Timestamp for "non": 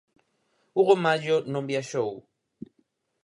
1.51-1.67